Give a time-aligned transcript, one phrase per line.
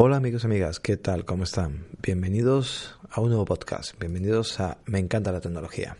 [0.00, 1.24] Hola amigos y amigas, ¿qué tal?
[1.24, 1.88] ¿Cómo están?
[2.00, 5.96] Bienvenidos a un nuevo podcast, bienvenidos a Me encanta la tecnología.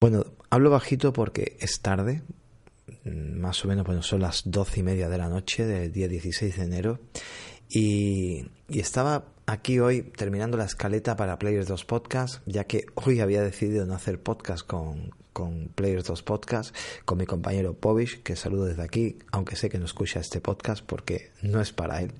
[0.00, 2.22] Bueno, hablo bajito porque es tarde,
[3.02, 6.06] mm, más o menos, bueno, son las doce y media de la noche del día
[6.06, 7.00] 16 de enero
[7.68, 13.18] y, y estaba aquí hoy terminando la escaleta para Players 2 Podcast, ya que hoy
[13.18, 16.74] había decidido no hacer podcast con, con Players 2 Podcast,
[17.04, 20.84] con mi compañero Povich, que saludo desde aquí, aunque sé que no escucha este podcast
[20.84, 22.12] porque no es para él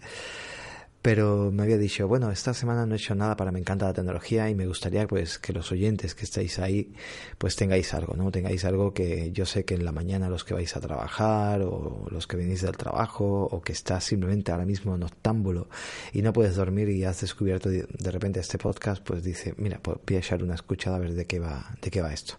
[1.01, 3.95] pero me había dicho, bueno, esta semana no he hecho nada para me encanta la
[3.95, 6.93] tecnología y me gustaría pues que los oyentes que estáis ahí
[7.39, 8.31] pues tengáis algo, ¿no?
[8.33, 12.07] Tengáis algo que yo sé que en la mañana los que vais a trabajar o
[12.11, 15.69] los que venís del trabajo o que estás simplemente ahora mismo noctámbulo
[16.13, 19.99] y no puedes dormir y has descubierto de repente este podcast, pues dice, mira, pues
[20.07, 22.35] voy a echar una escuchada a ver de qué va, de qué va esto.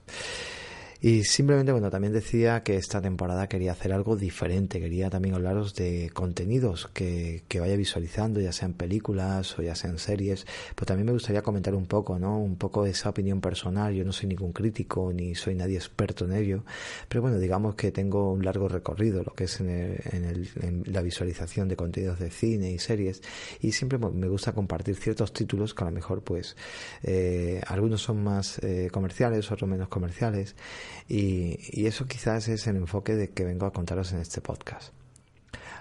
[1.01, 5.73] Y simplemente, bueno, también decía que esta temporada quería hacer algo diferente, quería también hablaros
[5.73, 11.05] de contenidos que, que vaya visualizando, ya sean películas o ya sean series, pues también
[11.05, 12.37] me gustaría comentar un poco, ¿no?
[12.37, 16.33] Un poco esa opinión personal, yo no soy ningún crítico ni soy nadie experto en
[16.33, 16.65] ello,
[17.07, 21.01] pero bueno, digamos que tengo un largo recorrido, lo que es en, el, en, la
[21.01, 23.21] visualización de contenidos de cine y series,
[23.61, 26.57] y siempre me gusta compartir ciertos títulos que a lo mejor, pues,
[27.03, 30.57] eh, algunos son más eh, comerciales, otros menos comerciales,
[31.07, 34.93] y, eso quizás es el enfoque de que vengo a contaros en este podcast.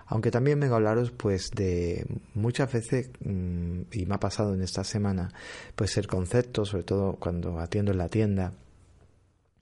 [0.06, 4.62] Aunque también vengo a hablaros pues de muchas veces, mm, y me ha pasado en
[4.62, 5.32] esta semana,
[5.74, 8.54] pues el concepto, sobre todo cuando atiendo en la tienda,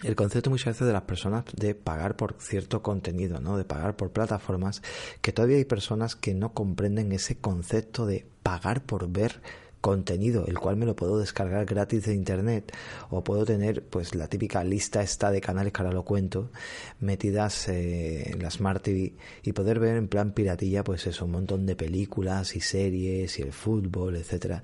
[0.04, 3.56] el concepto muchas veces de las personas de pagar por cierto contenido, ¿no?
[3.56, 4.82] De pagar por plataformas,
[5.22, 9.40] que todavía hay personas que no comprenden ese concepto de pagar por ver
[9.86, 12.72] contenido, el cual me lo puedo descargar gratis de internet
[13.08, 16.50] o puedo tener pues la típica lista esta de canales que ahora lo cuento
[16.98, 19.12] metidas eh, en la Smart TV
[19.44, 23.42] y poder ver en plan piratilla pues eso, un montón de películas y series y
[23.42, 24.60] el fútbol, etcétera.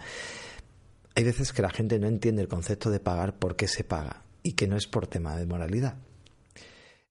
[1.14, 4.24] Hay veces que la gente no entiende el concepto de pagar por qué se paga
[4.42, 5.98] y que no es por tema de moralidad.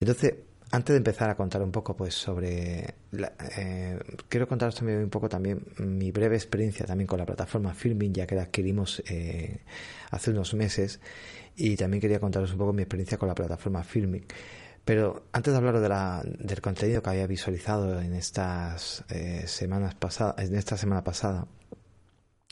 [0.01, 0.33] Entonces,
[0.71, 2.95] antes de empezar a contar un poco pues sobre
[3.57, 3.99] eh,
[4.29, 8.25] quiero contaros también un poco también mi breve experiencia también con la plataforma Filming ya
[8.25, 9.59] que la adquirimos eh,
[10.11, 10.99] hace unos meses.
[11.55, 14.25] Y también quería contaros un poco mi experiencia con la plataforma Filming.
[14.85, 19.95] Pero antes de hablar de la, del contenido que había visualizado en estas eh, semanas
[19.95, 21.47] pasadas en esta semana pasada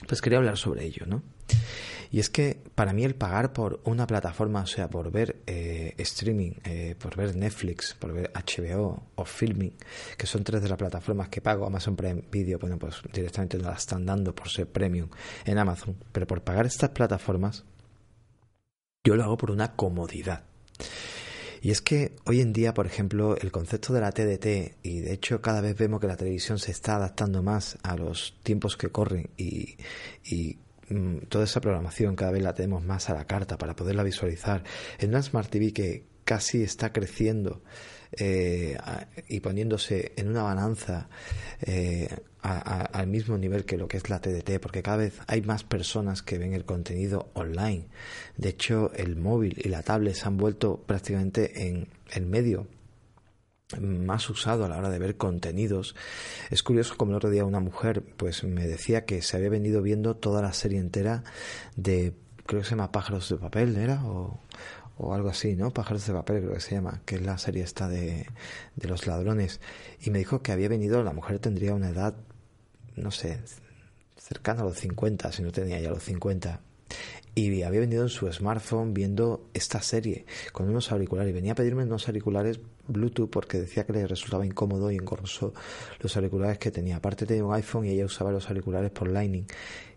[0.07, 1.21] pues quería hablar sobre ello no
[2.11, 5.93] y es que para mí el pagar por una plataforma, o sea, por ver eh,
[5.97, 9.75] streaming, eh, por ver Netflix, por ver HBO o Filming,
[10.17, 13.69] que son tres de las plataformas que pago, Amazon Prime Video, bueno, pues directamente no
[13.69, 15.09] las están dando por ser premium
[15.45, 17.63] en Amazon, pero por pagar estas plataformas,
[19.03, 20.43] yo lo hago por una comodidad.
[21.61, 25.13] Y es que hoy en día, por ejemplo, el concepto de la TDT, y de
[25.13, 28.89] hecho cada vez vemos que la televisión se está adaptando más a los tiempos que
[28.89, 29.75] corren y,
[30.23, 30.57] y
[31.27, 34.63] toda esa programación cada vez la tenemos más a la carta para poderla visualizar
[34.99, 37.63] en una Smart TV que casi está creciendo
[38.11, 38.77] eh,
[39.27, 41.09] y poniéndose en una balanza
[41.61, 42.07] eh,
[42.41, 46.21] al mismo nivel que lo que es la TDT, porque cada vez hay más personas
[46.21, 47.87] que ven el contenido online.
[48.37, 52.67] De hecho, el móvil y la tablet se han vuelto prácticamente en el medio
[53.77, 55.95] más usado a la hora de ver contenidos.
[56.49, 59.81] Es curioso como el otro día una mujer pues me decía que se había venido
[59.81, 61.23] viendo toda la serie entera
[61.75, 62.13] de
[62.45, 64.03] creo que se llama Pájaros de papel, ¿era?
[64.05, 64.39] O,
[64.97, 65.71] o algo así, ¿no?
[65.71, 68.25] Pájaros de papel creo que se llama, que es la serie esta de,
[68.75, 69.61] de los ladrones.
[70.01, 72.15] Y me dijo que había venido, la mujer tendría una edad,
[72.95, 73.39] no sé,
[74.17, 76.61] cercana a los 50, si no tenía ya los 50
[77.35, 81.31] y había venido en su smartphone viendo esta serie con unos auriculares.
[81.31, 82.59] Y venía a pedirme unos auriculares
[82.89, 85.53] Bluetooth porque decía que le resultaba incómodo y engorroso
[85.99, 86.97] los auriculares que tenía.
[86.97, 89.45] Aparte tenía un iPhone y ella usaba los auriculares por Lightning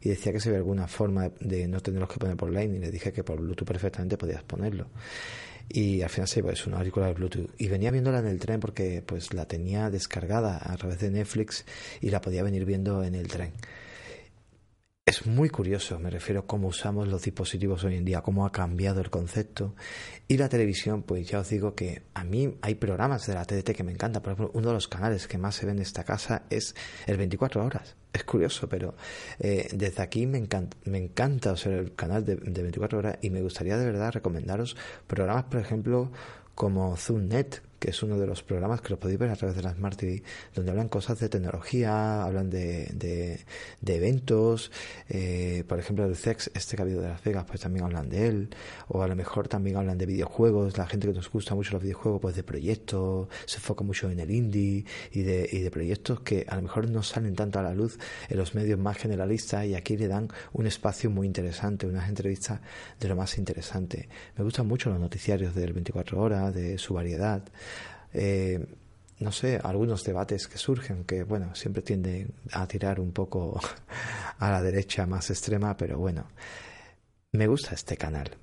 [0.01, 2.81] y decía que se ve alguna forma de, no tenerlos que poner por Lightning.
[2.81, 4.89] Le dije que por Bluetooth perfectamente podías ponerlo.
[5.69, 7.51] Y al final se iba, es una auricular Bluetooth.
[7.59, 11.65] Y venía viéndola en el tren porque pues la tenía descargada a través de Netflix
[12.01, 13.53] y la podía venir viendo en el tren.
[15.05, 18.53] Es muy curioso, me refiero a cómo usamos los dispositivos hoy en día, cómo ha
[18.53, 19.75] cambiado el concepto.
[20.29, 23.73] Y la televisión, pues ya os digo que a mí hay programas de la TDT
[23.73, 24.23] que me encanta.
[24.23, 26.77] Por ejemplo, uno de los canales que más se ve en esta casa es
[27.09, 27.97] el 24 horas.
[28.13, 28.95] Es curioso, pero
[29.41, 33.43] eh, desde aquí me encanta, me encanta el canal de, de 24 horas y me
[33.43, 34.77] gustaría de verdad recomendaros
[35.09, 36.13] programas, por ejemplo,
[36.55, 39.63] como ZoomNet, que es uno de los programas que lo podéis ver a través de
[39.63, 40.23] la Smart TV,
[40.55, 42.87] donde hablan cosas de tecnología, hablan de,
[43.81, 44.71] de, eventos,
[45.09, 48.51] eh, por ejemplo el CEX, este que de Las Vegas, pues también hablan de él,
[48.87, 51.83] o a lo mejor también hablan de videojuegos, la gente que nos gusta mucho los
[51.83, 56.21] videojuegos, pues de proyectos, se enfoca mucho en el indie y de, y de proyectos
[56.21, 59.67] que a lo mejor no salen tanto a la luz en los medios más generalistas
[59.67, 62.61] y aquí le dan un espacio muy interesante, unas entrevistas
[63.01, 64.09] de lo más interesante.
[64.37, 67.43] Me gustan mucho los noticiarios del 24 horas, de su variedad.
[68.13, 68.65] Eh,
[69.21, 73.61] no sé, algunos debates que surgen, que bueno, siempre tienden a tirar un poco
[74.39, 76.27] a la derecha más extrema, pero bueno,
[77.33, 78.37] me gusta este canal.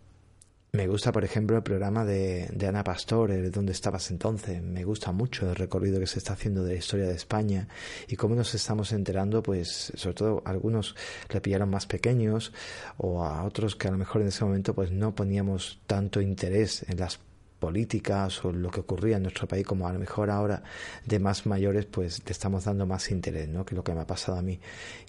[0.71, 4.61] Me gusta, por ejemplo, el programa de, de Ana Pastor, el ¿Dónde estabas entonces?
[4.61, 7.67] Me gusta mucho el recorrido que se está haciendo de la historia de España
[8.07, 10.95] y cómo nos estamos enterando, pues, sobre todo algunos
[11.33, 12.53] le pillaron más pequeños
[12.97, 16.85] o a otros que a lo mejor en ese momento pues no poníamos tanto interés
[16.87, 17.19] en las
[17.59, 20.63] políticas o lo que ocurría en nuestro país, como a lo mejor ahora
[21.05, 23.65] de más mayores, pues le estamos dando más interés, ¿no?
[23.65, 24.59] Que lo que me ha pasado a mí.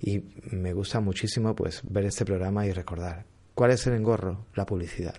[0.01, 3.25] Y me gusta muchísimo, pues, ver este programa y recordar
[3.61, 4.47] ¿Cuál es el engorro?
[4.55, 5.15] La publicidad.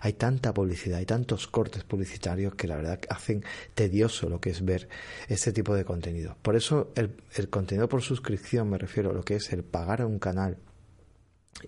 [0.00, 3.44] Hay tanta publicidad, hay tantos cortes publicitarios que la verdad hacen
[3.74, 4.88] tedioso lo que es ver
[5.28, 6.34] este tipo de contenido.
[6.40, 7.14] Por eso el,
[7.50, 10.56] contenido por suscripción, me refiero a lo que es el pagar a un canal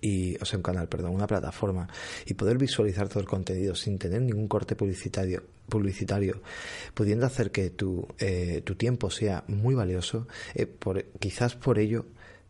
[0.01, 1.87] y, o sea, un canal, perdón, una plataforma
[2.25, 6.41] y poder visualizar todo el contenido sin tener ningún corte publicitario, publicitario
[6.93, 10.67] pudiendo hacer que tu, eh, tu tiempo sea muy valioso, eh,
[11.19, 12.05] quizás por ello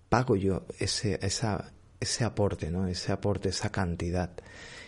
[0.10, 2.88] pago yo ese, esa, ese aporte, ¿no?
[2.88, 4.32] Ese aporte, esa cantidad.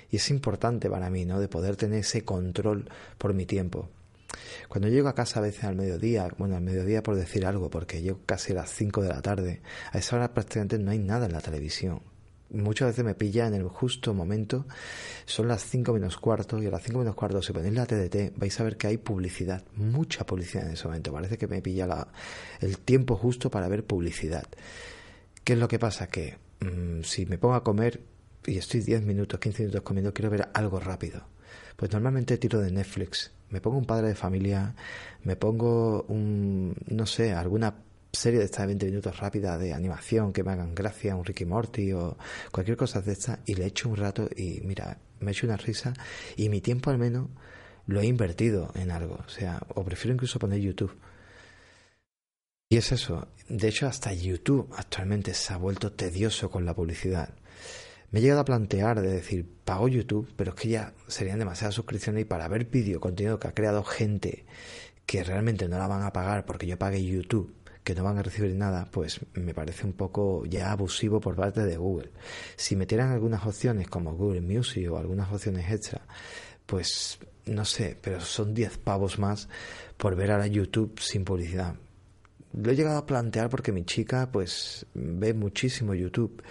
[0.09, 1.39] Y es importante para mí, ¿no?
[1.39, 3.89] De poder tener ese control por mi tiempo.
[4.69, 8.01] Cuando llego a casa a veces al mediodía, bueno, al mediodía por decir algo, porque
[8.01, 9.61] llego casi a las 5 de la tarde,
[9.91, 12.01] a esa hora prácticamente no hay nada en la televisión.
[12.49, 14.65] Muchas veces me pilla en el justo momento,
[15.25, 18.37] son las 5 menos cuarto, y a las 5 menos cuarto, si ponéis la TDT,
[18.37, 21.11] vais a ver que hay publicidad, mucha publicidad en ese momento.
[21.11, 22.07] Parece que me pilla la,
[22.61, 24.47] el tiempo justo para ver publicidad.
[25.43, 26.07] ¿Qué es lo que pasa?
[26.07, 28.01] Que Mm, si me pongo a comer
[28.45, 31.21] y estoy 10 minutos, 15 minutos comiendo, quiero ver algo rápido.
[31.75, 33.31] Pues normalmente tiro de Netflix.
[33.49, 34.75] Me pongo un padre de familia,
[35.23, 37.75] me pongo un, no sé, alguna
[38.17, 41.45] serie de estas de 20 minutos rápida de animación que me hagan gracia, un Ricky
[41.45, 42.17] Morty o
[42.51, 45.93] cualquier cosa de esta y le echo un rato y mira, me echo una risa
[46.35, 47.29] y mi tiempo al menos
[47.85, 49.19] lo he invertido en algo.
[49.25, 50.97] O sea, o prefiero incluso poner YouTube.
[52.69, 53.29] Y es eso.
[53.47, 57.33] De hecho, hasta YouTube actualmente se ha vuelto tedioso con la publicidad.
[58.11, 61.75] Me he llegado a plantear de decir, pago YouTube, pero es que ya serían demasiadas
[61.75, 64.45] suscripciones y para ver vídeo, contenido que ha creado gente
[65.05, 67.53] que realmente no la van a pagar porque yo pague YouTube,
[67.87, 71.63] que no van a recibir nada, pues me parece un poco ya abusivo por parte
[71.63, 72.11] de Google.
[72.57, 76.01] Si metieran algunas opciones como Google Music o algunas opciones extra,
[76.65, 79.47] pues no sé, pero son 10 pavos más
[79.95, 81.75] por ver ahora YouTube sin publicidad
[82.53, 86.41] lo he llegado a plantear porque mi chica pues ve muchísimo YouTube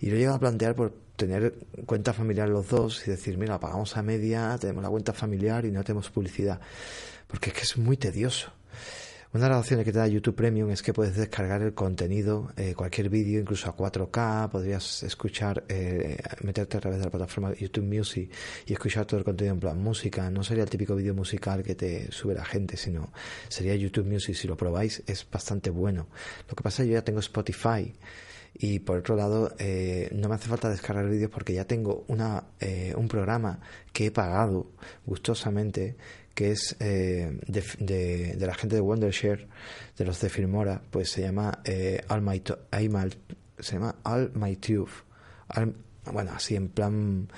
[0.00, 1.54] y lo he llegado a plantear por tener
[1.86, 5.70] cuenta familiar los dos y decir, mira, pagamos a media, tenemos la cuenta familiar y
[5.70, 6.60] no tenemos publicidad,
[7.28, 8.52] porque es que es muy tedioso.
[9.34, 12.52] Una de las opciones que te da YouTube Premium es que puedes descargar el contenido,
[12.58, 17.54] eh, cualquier vídeo, incluso a 4K, podrías escuchar, eh, meterte a través de la plataforma
[17.54, 18.30] YouTube Music
[18.66, 20.28] y escuchar todo el contenido en plan música.
[20.30, 23.10] No sería el típico vídeo musical que te sube la gente, sino
[23.48, 24.34] sería YouTube Music.
[24.34, 26.08] Si lo probáis, es bastante bueno.
[26.46, 27.90] Lo que pasa es que yo ya tengo Spotify
[28.54, 32.44] y por otro lado eh, no me hace falta descargar vídeos porque ya tengo una,
[32.60, 33.60] eh, un programa
[33.92, 34.72] que he pagado
[35.06, 35.96] gustosamente
[36.34, 39.48] que es eh, de, de, la gente de Wondershare,
[39.96, 42.42] de los de Filmora, pues se llama eh, All My,
[43.58, 44.90] se llama All My Tube.
[46.12, 47.28] bueno, así en plan,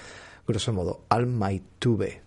[0.46, 2.23] grosso modo, All My Tube.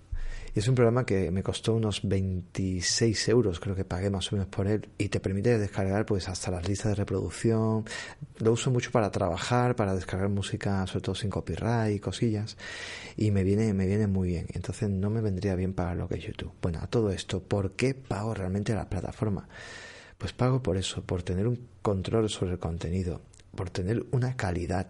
[0.58, 4.48] Es un programa que me costó unos 26 euros, creo que pagué más o menos
[4.48, 7.86] por él, y te permite descargar pues hasta las listas de reproducción.
[8.40, 12.58] Lo uso mucho para trabajar, para descargar música, sobre todo sin copyright y cosillas,
[13.16, 14.48] y me viene, me viene muy bien.
[14.52, 16.54] Entonces no me vendría bien pagar lo que es YouTube.
[16.60, 19.48] Bueno, a todo esto, ¿por qué pago realmente la plataforma?
[20.18, 23.22] Pues pago por eso, por tener un control sobre el contenido,
[23.58, 24.88] por tener una calidad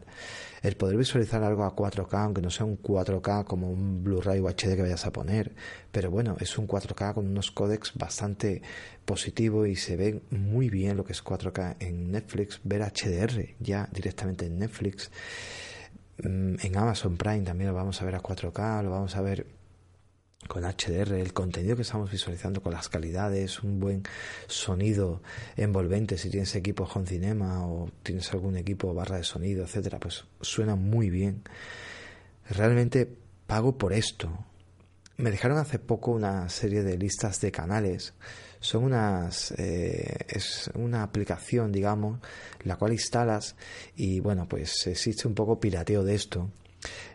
[0.61, 4.49] el poder visualizar algo a 4K, aunque no sea un 4K como un Blu-ray o
[4.49, 5.55] HD que vayas a poner,
[5.91, 8.61] pero bueno, es un 4K con unos códecs bastante
[9.05, 13.87] positivos y se ve muy bien lo que es 4K en Netflix, ver HDR ya
[13.91, 15.09] directamente en Netflix.
[16.23, 19.45] Mm, en Amazon Prime también lo vamos a ver a 4K, lo vamos a ver
[20.47, 24.03] con HDR, el contenido que estamos visualizando con las calidades, un buen
[24.47, 25.21] sonido
[25.55, 30.25] envolvente, si tienes equipo Home Cinema o tienes algún equipo barra de sonido, etcétera, pues
[30.41, 31.43] suena muy bien.
[32.49, 33.07] Realmente
[33.45, 34.29] pago por esto.
[35.17, 38.13] me dejaron hace poco una serie de listas de canales.
[38.59, 39.51] Son unas.
[39.57, 42.19] Eh, es una aplicación, digamos,
[42.63, 43.55] la cual instalas
[43.95, 46.49] y bueno, pues existe un poco pirateo de esto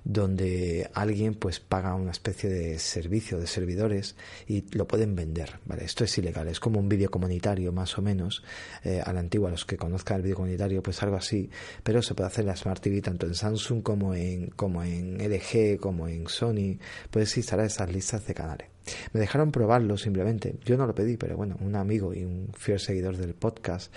[0.05, 5.85] donde alguien pues paga una especie de servicio de servidores y lo pueden vender, ¿vale?
[5.85, 8.43] Esto es ilegal, es como un vídeo comunitario más o menos,
[8.85, 11.50] eh, a la antigua, los que conozcan el vídeo comunitario, pues algo así,
[11.83, 15.19] pero se puede hacer en la Smart TV tanto en Samsung como en, como en
[15.19, 16.79] LG, como en Sony,
[17.11, 18.69] puedes instalar esas listas de canales.
[19.12, 20.57] Me dejaron probarlo simplemente.
[20.64, 23.95] Yo no lo pedí, pero bueno, un amigo y un fiel seguidor del podcast,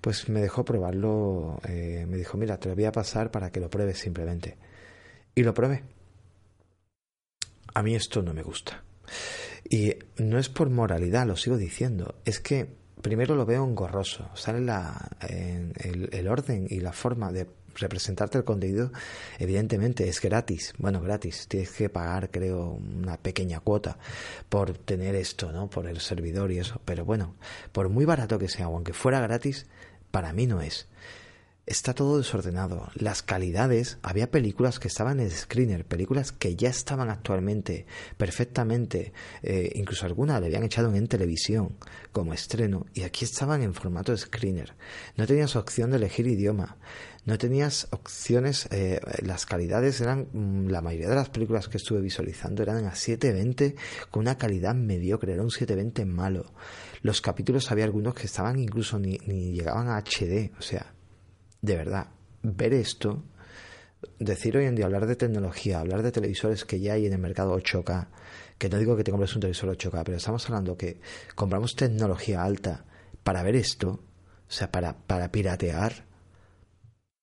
[0.00, 1.60] pues me dejó probarlo.
[1.68, 4.56] Eh, me dijo, mira, te lo voy a pasar para que lo pruebes simplemente
[5.38, 5.84] y lo probé.
[7.72, 8.82] A mí esto no me gusta.
[9.70, 12.16] Y no es por moralidad, lo sigo diciendo.
[12.24, 12.66] Es que
[13.02, 14.28] primero lo veo engorroso.
[14.34, 18.90] Sale la, el, orden y la forma de representarte el contenido,
[19.38, 20.74] evidentemente es gratis.
[20.76, 21.46] Bueno, gratis.
[21.46, 23.96] Tienes que pagar, creo, una pequeña cuota
[24.48, 25.70] por tener esto, ¿no?
[25.70, 26.80] Por el servidor y eso.
[26.84, 27.36] Pero bueno,
[27.70, 29.66] por muy barato que sea, o aunque fuera gratis,
[30.10, 30.88] para mí no es
[31.68, 32.88] está todo desordenado.
[32.94, 39.72] Las calidades, había películas que estaban en screener, películas que ya estaban actualmente perfectamente, eh,
[39.74, 41.76] incluso algunas le habían echado en televisión
[42.10, 44.74] como estreno, y aquí estaban en formato screener.
[45.16, 46.78] No tenías opción de elegir idioma,
[47.26, 52.00] no tenías opciones, eh, las calidades eran, mm, la mayoría de las películas que estuve
[52.00, 53.76] visualizando eran a 720
[54.10, 56.46] con una calidad mediocre, era un 720 malo.
[57.02, 60.94] Los capítulos había algunos que estaban incluso ni, ni llegaban a HD, o sea,
[61.60, 62.08] de verdad,
[62.42, 63.22] ver esto,
[64.18, 67.18] decir hoy en día, hablar de tecnología, hablar de televisores que ya hay en el
[67.18, 68.08] mercado 8K,
[68.58, 71.00] que no digo que te compres un televisor 8K, pero estamos hablando que
[71.34, 72.84] compramos tecnología alta
[73.22, 76.04] para ver esto, o sea, para, para piratear,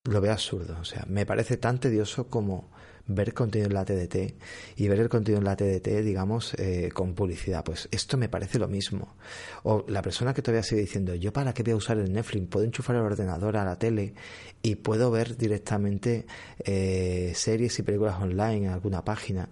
[0.06, 0.78] lo veo absurdo.
[0.80, 2.70] O sea, me parece tan tedioso como
[3.08, 4.36] ver contenido en la TDT
[4.78, 7.64] y ver el contenido en la TDT, digamos, eh, con publicidad.
[7.64, 9.16] Pues esto me parece lo mismo.
[9.64, 12.48] O la persona que todavía sigue diciendo, yo para qué voy a usar el Netflix,
[12.48, 14.14] puedo enchufar el ordenador a la tele
[14.62, 16.26] y puedo ver directamente
[16.60, 19.50] eh, series y películas online en alguna página.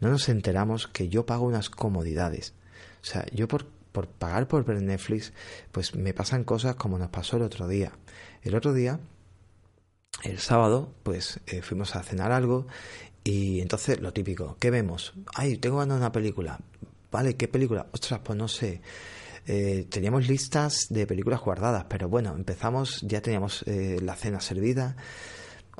[0.00, 2.54] No nos enteramos que yo pago unas comodidades.
[3.02, 5.32] O sea, yo por, por pagar por ver Netflix,
[5.72, 7.92] pues me pasan cosas como nos pasó el otro día.
[8.42, 9.00] El otro día
[10.22, 12.66] el sábado, pues eh, fuimos a cenar algo
[13.24, 15.14] y entonces lo típico, ¿qué vemos?
[15.34, 16.58] Ay, tengo ganas de una película.
[17.10, 17.86] Vale, ¿qué película?
[17.92, 18.80] Ostras, pues no sé.
[19.46, 24.96] Eh, teníamos listas de películas guardadas, pero bueno, empezamos, ya teníamos eh, la cena servida.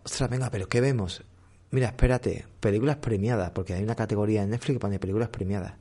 [0.02, 1.22] Ostras, venga, pero ¿qué vemos?
[1.70, 5.74] Mira, espérate, películas premiadas, porque hay una categoría en Netflix que pone películas premiadas.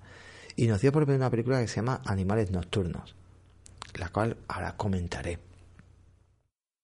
[0.57, 3.15] Y nos dio por ver una película que se llama Animales Nocturnos,
[3.93, 5.39] la cual ahora comentaré.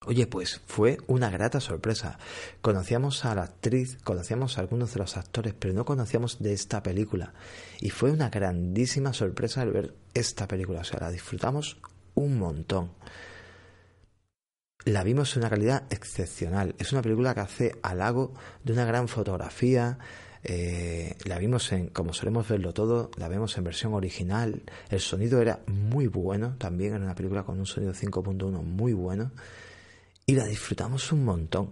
[0.06, 2.18] Oye, pues fue una grata sorpresa.
[2.62, 6.84] Conocíamos a la actriz, conocíamos a algunos de los actores, pero no conocíamos de esta
[6.84, 7.34] película.
[7.80, 10.82] Y fue una grandísima sorpresa el ver esta película.
[10.82, 11.78] O sea, la disfrutamos
[12.16, 12.92] un montón.
[14.84, 16.76] La vimos en una calidad excepcional.
[16.80, 18.34] Es una película que hace halago
[18.66, 20.00] de una gran fotografía.
[20.44, 24.64] Eh, la vimos en, como solemos verlo todo, la vemos en versión original.
[24.90, 26.94] El sonido era muy bueno también.
[26.96, 29.32] Era una película con un sonido 5.1 muy bueno
[30.26, 31.70] y la disfrutamos un montón.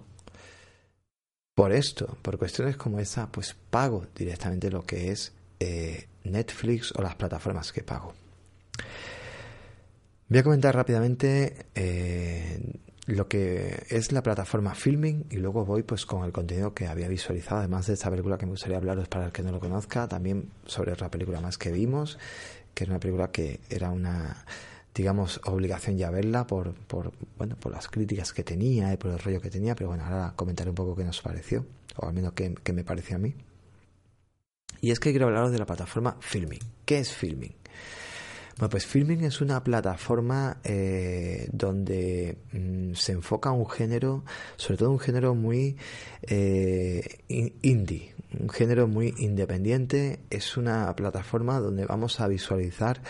[1.55, 7.01] Por esto, por cuestiones como esa, pues pago directamente lo que es eh, Netflix o
[7.01, 8.13] las plataformas que pago.
[10.29, 16.05] Voy a comentar rápidamente eh, lo que es la plataforma Filming y luego voy pues
[16.05, 19.25] con el contenido que había visualizado, además de esta película que me gustaría hablaros para
[19.25, 22.17] el que no lo conozca, también sobre otra película más que vimos,
[22.74, 24.46] que es una película que era una
[24.93, 29.19] digamos, obligación ya verla por, por, bueno, por las críticas que tenía y por el
[29.19, 31.65] rollo que tenía, pero bueno, ahora comentaré un poco qué nos pareció,
[31.98, 33.33] o al menos qué, qué me pareció a mí.
[34.81, 36.62] Y es que quiero hablaros de la plataforma Filming.
[36.86, 37.53] ¿Qué es Filming?
[38.62, 44.24] Bueno, pues Filming es una plataforma eh, donde mm, se enfoca un género,
[44.56, 45.77] sobre todo un género muy
[46.22, 50.20] eh, indie, un género muy independiente.
[50.30, 53.01] Es una plataforma donde vamos a visualizar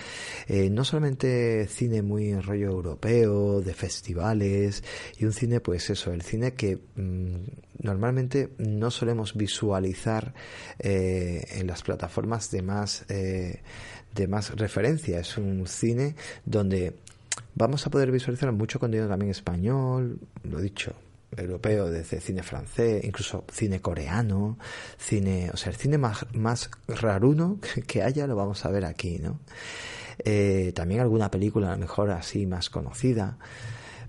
[0.48, 4.86] eh, no solamente cine muy en rollo europeo, de festivales,
[5.18, 10.34] y un cine, pues eso, el cine que mm, normalmente no solemos visualizar
[10.80, 13.06] en las plataformas de más
[14.16, 15.20] de más referencia.
[15.20, 16.16] Es un cine
[16.46, 16.96] donde
[17.56, 20.94] vamos a poder visualizar mucho contenido también español, lo dicho,
[21.36, 24.58] europeo, desde cine francés, incluso cine coreano,
[24.98, 29.20] cine, o sea, el cine más, más raruno que haya lo vamos a ver aquí,
[29.20, 29.40] ¿no?
[30.24, 33.38] Eh, también alguna película a lo mejor así más conocida.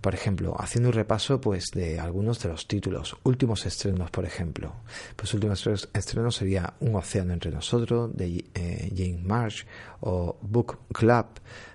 [0.02, 4.74] Por ejemplo, haciendo un repaso pues de algunos de los títulos, últimos estrenos, por ejemplo.
[5.14, 9.64] Pues últimos estrenos sería Un océano entre nosotros de eh, James Marsh
[10.00, 11.26] o Book Club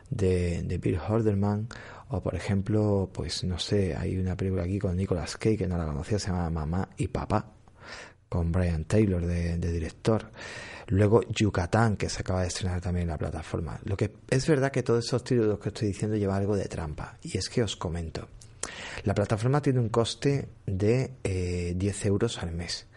[0.10, 1.70] de, de Bill Horderman
[2.10, 5.78] o por ejemplo, pues no sé, hay una película aquí con Nicolas Cage que no
[5.78, 7.54] la conocía, se llama Mamá y Papá,
[8.28, 10.32] con Brian Taylor de, de director.
[10.88, 13.80] Luego Yucatán, que se acaba de estrenar también en la plataforma.
[13.84, 17.18] Lo que es verdad que todos esos títulos que estoy diciendo llevan algo de trampa.
[17.22, 18.28] Y es que os comento.
[19.04, 22.88] La plataforma tiene un coste de eh, 10 euros al mes.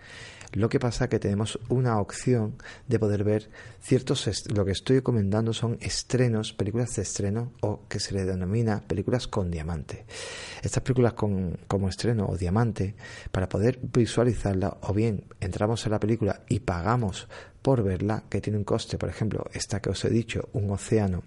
[0.52, 2.56] Lo que pasa es que tenemos una opción
[2.88, 8.00] de poder ver ciertos, lo que estoy comentando son estrenos, películas de estreno o que
[8.00, 10.06] se le denomina películas con diamante.
[10.60, 12.96] Estas películas con, como estreno o diamante,
[13.30, 17.28] para poder visualizarla o bien entramos a la película y pagamos
[17.62, 21.22] por verla, que tiene un coste, por ejemplo, esta que os he dicho, un océano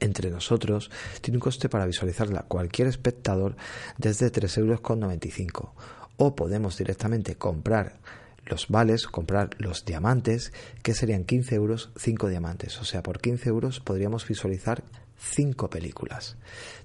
[0.00, 0.90] entre nosotros
[1.20, 3.56] tiene un coste para visualizarla cualquier espectador
[3.98, 5.70] desde 3,95 euros
[6.16, 7.98] o podemos directamente comprar
[8.46, 10.52] los vales, comprar los diamantes,
[10.82, 12.78] que serían 15 euros, 5 diamantes.
[12.80, 14.84] O sea, por 15 euros podríamos visualizar
[15.18, 16.36] 5 películas.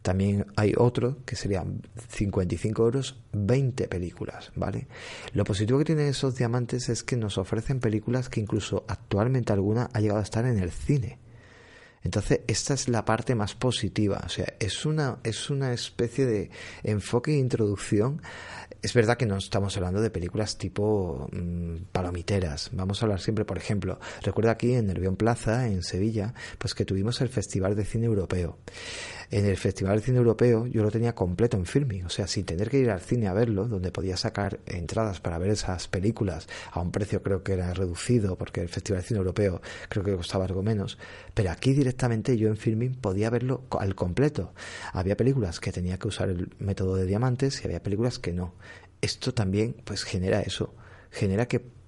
[0.01, 4.87] También hay otro que serían 55 euros, 20 películas, ¿vale?
[5.33, 9.89] Lo positivo que tienen esos diamantes es que nos ofrecen películas que incluso actualmente alguna
[9.93, 11.19] ha llegado a estar en el cine.
[12.03, 16.49] Entonces, esta es la parte más positiva, o sea, es una, es una especie de
[16.83, 18.21] enfoque e introducción.
[18.81, 22.69] Es verdad que no estamos hablando de películas tipo mmm, palomiteras.
[22.71, 26.85] Vamos a hablar siempre, por ejemplo, recuerda aquí en Nervión Plaza, en Sevilla, pues que
[26.85, 28.57] tuvimos el Festival de Cine Europeo
[29.31, 32.45] en el Festival de Cine Europeo yo lo tenía completo en filming, o sea, sin
[32.45, 36.47] tener que ir al cine a verlo, donde podía sacar entradas para ver esas películas
[36.71, 40.15] a un precio creo que era reducido, porque el Festival de Cine Europeo creo que
[40.15, 40.97] costaba algo menos,
[41.33, 44.53] pero aquí directamente yo en filming podía verlo al completo.
[44.93, 48.55] Había películas que tenía que usar el método de diamantes y había películas que no.
[49.01, 50.73] Esto también pues genera eso,
[51.11, 51.79] genera que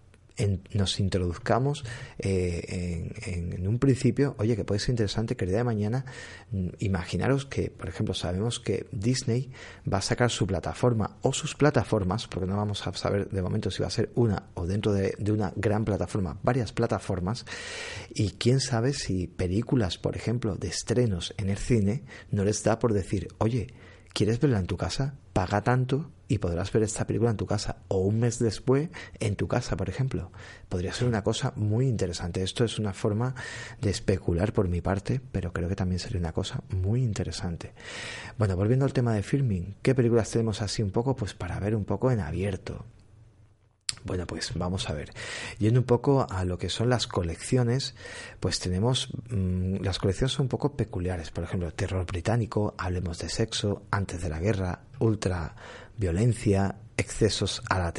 [0.73, 1.83] nos introduzcamos
[2.19, 6.05] eh, en, un principio, oye, que puede ser interesante que el día de mañana,
[6.51, 9.51] mm, imaginaros que, por ejemplo, sabemos que Disney
[9.91, 13.71] va a sacar su plataforma o sus plataformas, porque no vamos a saber de momento
[13.71, 17.45] si va a ser una o dentro de, de una gran plataforma, varias plataformas,
[18.13, 22.79] y quién sabe si películas, por ejemplo, de estrenos en el cine, no les da
[22.79, 23.67] por decir, oye,
[24.13, 25.15] ¿quieres verla en tu casa?
[25.33, 28.87] Paga tanto y podrás ver esta película en tu casa o un mes después
[29.19, 30.31] en tu casa, por ejemplo.
[30.69, 32.41] Podría ser una cosa muy interesante.
[32.41, 33.35] Esto es una forma
[33.81, 37.73] de especular por mi parte, pero creo que también sería una cosa muy interesante.
[38.37, 41.17] Bueno, volviendo al tema de filming, ¿qué películas tenemos así un poco?
[41.17, 42.85] Pues para ver un poco en abierto.
[44.03, 45.11] Bueno, pues vamos a ver.
[45.59, 47.95] Yendo un poco a lo que son las colecciones,
[48.39, 49.09] pues tenemos.
[49.29, 51.31] Mmm, las colecciones son un poco peculiares.
[51.31, 55.55] Por ejemplo, terror británico, hablemos de sexo, antes de la guerra, ultra
[55.97, 57.93] violencia, excesos a la,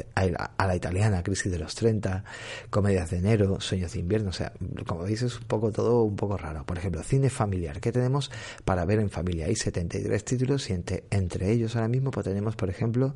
[0.57, 2.25] a la, italiana, crisis de los 30,
[2.71, 4.53] comedias de enero, sueños de invierno, o sea,
[4.87, 6.65] como veis es un poco todo un poco raro.
[6.65, 8.31] Por ejemplo, cine familiar, ¿qué tenemos
[8.65, 9.47] para ver en familia?
[9.47, 13.15] Hay 73 títulos y entre, entre ellos ahora mismo pues tenemos, por ejemplo,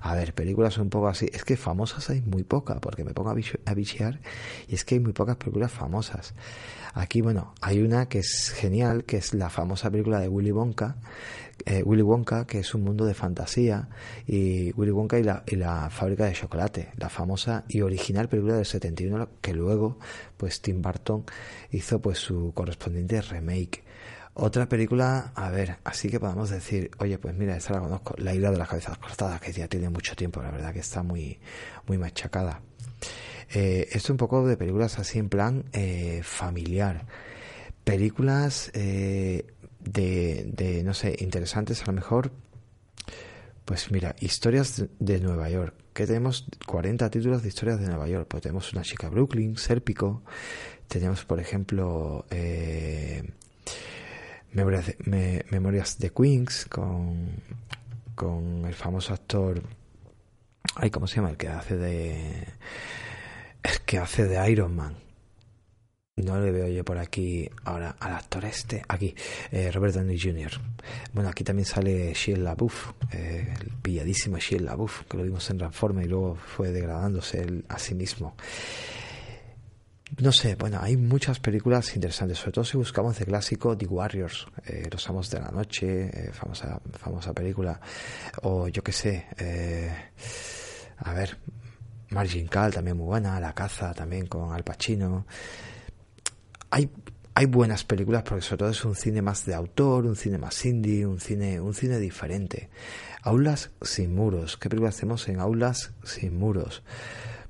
[0.00, 3.30] a ver, películas un poco así, es que famosas hay muy pocas, porque me pongo
[3.30, 4.20] a bichear
[4.68, 6.34] y es que hay muy pocas películas famosas.
[6.94, 10.96] Aquí, bueno, hay una que es genial, que es la famosa película de Willy Wonka,
[11.66, 13.88] eh, Willy Wonka, que es un mundo de fantasía,
[14.26, 19.28] y Willy Wonka y la, fábrica de chocolate, la famosa y original película del 71,
[19.40, 19.98] que luego,
[20.36, 21.24] pues Tim Burton
[21.70, 23.84] hizo pues su correspondiente remake.
[24.34, 28.34] Otra película, a ver, así que podemos decir, oye, pues mira, esta la conozco, La
[28.34, 31.38] isla de las cabezas cortadas, que ya tiene mucho tiempo, la verdad que está muy,
[31.86, 32.62] muy machacada.
[33.54, 37.06] Eh, esto es un poco de películas así en plan eh, familiar.
[37.84, 39.44] Películas eh,
[39.84, 42.32] de, de, no sé, interesantes a lo mejor.
[43.64, 45.74] Pues mira, historias de Nueva York.
[45.92, 48.26] Que tenemos 40 títulos de historias de Nueva York.
[48.28, 50.22] Pues tenemos una chica Brooklyn, Sérpico.
[50.88, 53.22] Tenemos, por ejemplo, eh,
[54.52, 54.94] Memorias,
[55.50, 57.30] Memorias de Queens con,
[58.14, 59.62] con el famoso actor.
[60.74, 61.30] Ay, ¿cómo se llama?
[61.30, 62.48] El que hace de.
[63.62, 64.96] El que hace de Iron Man.
[66.16, 69.14] No le veo yo por aquí ahora al actor este, aquí,
[69.50, 70.50] eh, Robert Downey Jr.
[71.14, 75.56] Bueno, aquí también sale Shia LaBeouf, eh, el pilladísimo Shia LaBeouf, que lo vimos en
[75.56, 78.36] Transforma y luego fue degradándose él a sí mismo.
[80.18, 84.46] No sé, bueno, hay muchas películas interesantes, sobre todo si buscamos de clásico The Warriors,
[84.66, 87.80] eh, Los Amos de la Noche, eh, famosa, famosa película,
[88.42, 89.26] o yo qué sé,
[90.98, 91.38] a ver,
[92.10, 95.24] Margin Call también muy buena, La Caza también con Al Pacino
[96.72, 96.90] hay,
[97.34, 100.64] hay buenas películas porque sobre todo es un cine más de autor, un cine más
[100.64, 102.70] indie, un cine, un cine diferente.
[103.22, 104.56] Aulas sin muros.
[104.56, 106.82] ¿Qué películas hacemos en aulas sin muros?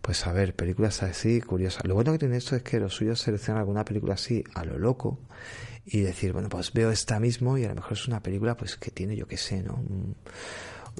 [0.02, 1.84] Pues a ver, películas así, curiosas.
[1.86, 4.64] Lo bueno que tiene esto es que lo suyo es seleccionar alguna película así a
[4.64, 5.20] lo loco
[5.86, 8.76] y decir, bueno, pues veo esta mismo y a lo mejor es una película pues
[8.76, 9.74] que tiene, yo qué sé, ¿no?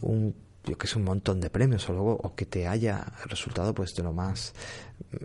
[0.01, 3.75] Un, yo que sé, un montón de premios o luego o que te haya resultado
[3.75, 4.55] pues de lo más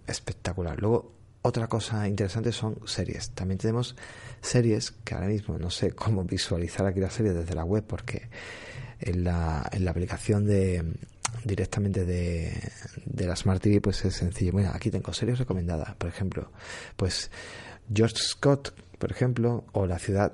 [0.08, 0.82] espectacular.
[0.82, 1.17] Luego
[1.48, 3.32] otra cosa interesante son series.
[3.32, 3.96] También tenemos
[4.42, 8.30] series que ahora mismo no sé cómo visualizar aquí las series desde la web porque
[9.00, 10.84] en la, en la aplicación de
[11.44, 12.72] directamente de,
[13.06, 14.52] de la Smart TV pues es sencillo.
[14.52, 16.52] Bueno, aquí tengo series recomendadas, por ejemplo,
[16.96, 17.32] pues
[17.94, 20.34] George Scott, por ejemplo, o La ciudad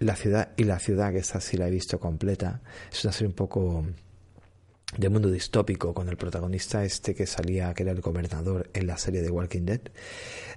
[0.00, 3.28] la ciudad y la ciudad, que esta sí la he visto completa, es una serie
[3.28, 3.84] un poco
[4.96, 8.98] de mundo distópico con el protagonista este que salía, que era el gobernador en la
[8.98, 9.80] serie de Walking Dead,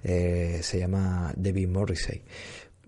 [0.04, 2.24] eh, se llama David Morrissey.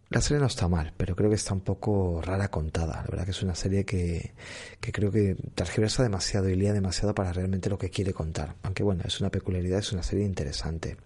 [0.10, 3.02] La serie no está mal, pero creo que está un poco rara contada.
[3.04, 4.34] La verdad que es una serie que,
[4.80, 8.56] que creo que transgiversa demasiado y lía demasiado para realmente lo que quiere contar.
[8.64, 10.98] Aunque bueno, es una peculiaridad, es una serie interesante.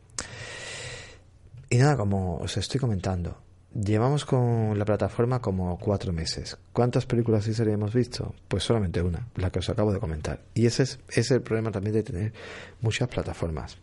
[1.70, 3.38] Y nada, como os estoy comentando,
[3.74, 6.58] Llevamos con la plataforma como cuatro meses.
[6.74, 8.34] ¿Cuántas películas y series hemos visto?
[8.48, 10.42] Pues solamente una, la que os acabo de comentar.
[10.56, 12.34] Y ese es, el problema también de tener
[12.82, 13.78] muchas plataformas.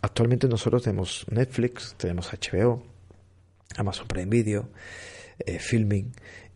[0.00, 2.82] Actualmente nosotros tenemos Netflix, tenemos HBO,
[3.76, 4.70] Amazon Prime Video,
[5.40, 6.12] eh, Filming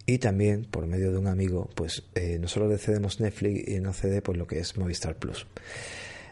[0.07, 3.93] y también por medio de un amigo, pues eh, nosotros le cedemos Netflix y no
[3.93, 5.47] cede pues lo que es Movistar Plus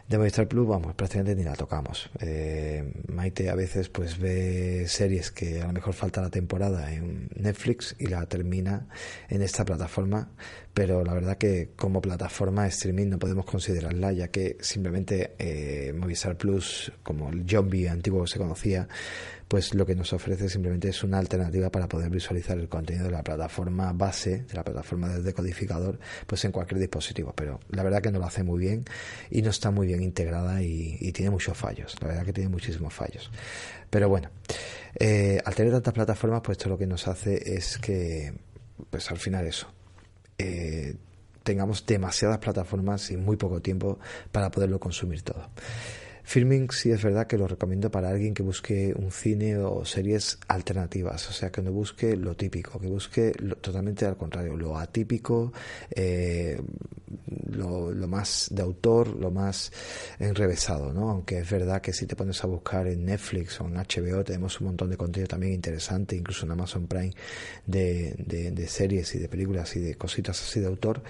[0.07, 2.09] de Movistar Plus, vamos, prácticamente ni la tocamos.
[2.19, 7.29] Eh, Maite a veces pues ve series que a lo mejor falta la temporada en
[7.35, 8.87] Netflix y la termina
[9.29, 10.29] en esta plataforma,
[10.73, 16.37] pero la verdad que como plataforma streaming no podemos considerarla, ya que simplemente eh, Movistar
[16.37, 18.87] Plus, como el zombie antiguo que se conocía,
[19.51, 23.11] pues lo que nos ofrece simplemente es una alternativa para poder visualizar el contenido de
[23.11, 27.33] la plataforma base, de la plataforma del decodificador, pues en cualquier dispositivo.
[27.35, 28.85] Pero la verdad que no lo hace muy bien
[29.29, 31.97] y no está muy bien integrada y, tiene muchos fallos.
[31.99, 33.29] La verdad que tiene muchísimos fallos.
[33.89, 34.29] Pero bueno,
[34.97, 38.33] eh, al tener tantas plataformas, pues esto lo que nos hace es que,
[38.89, 39.67] pues al final eso.
[40.37, 40.95] Eh,
[41.43, 43.99] tengamos demasiadas plataformas y muy poco tiempo
[44.31, 45.49] para poderlo consumir todo.
[46.31, 50.39] Filming sí es verdad que lo recomiendo para alguien que busque un cine o series
[50.47, 55.51] alternativas, o sea, que no busque lo típico, que busque totalmente al contrario, lo atípico,
[55.93, 56.57] eh,
[57.49, 59.73] lo, más de autor, lo más
[60.19, 61.09] enrevesado, ¿no?
[61.09, 64.61] Aunque es verdad que si te pones a buscar en Netflix o en HBO tenemos
[64.61, 67.13] un montón de contenido también interesante, incluso en Amazon Prime,
[67.65, 71.03] de, de series y de películas y de cositas así de autor,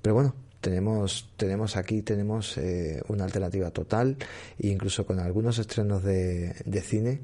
[0.00, 4.16] pero bueno, tenemos, tenemos aquí tenemos eh, una alternativa total
[4.58, 7.20] e incluso con algunos estrenos de, de cine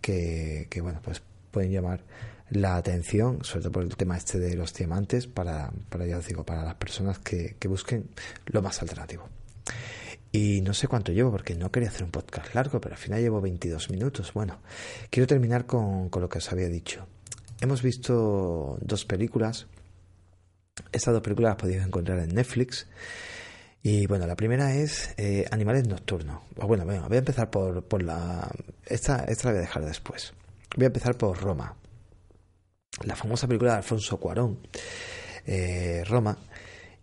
[0.00, 2.00] que, que, bueno pues pueden llamar
[2.50, 6.26] la atención sobre todo por el tema este de los diamantes para, para ya os
[6.26, 8.08] digo para las personas que, que busquen
[8.46, 9.28] lo más alternativo.
[10.30, 13.20] Y no sé cuánto llevo porque no quería hacer un podcast largo pero al final
[13.20, 14.32] llevo 22 minutos.
[14.32, 14.60] Bueno
[15.10, 17.06] quiero terminar con, con lo que os había dicho.
[17.60, 19.66] Hemos visto dos películas
[20.92, 22.86] estas dos películas las podéis encontrar en Netflix.
[23.82, 26.42] Y bueno, la primera es eh, Animales Nocturnos.
[26.56, 28.50] O bueno, voy a empezar por, por la...
[28.84, 30.34] Esta, esta la voy a dejar después.
[30.76, 31.76] Voy a empezar por Roma.
[33.04, 34.58] La famosa película de Alfonso Cuarón.
[35.46, 36.36] Eh, Roma.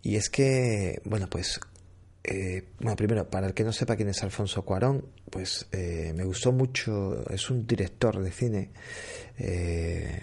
[0.02, 1.58] Y es que, bueno, pues...
[2.22, 6.50] Eh, bueno, primero, para el que no sepa quién es Alfonso Cuarón, pues me gustó
[6.50, 7.24] mucho.
[7.30, 8.70] Es un director de cine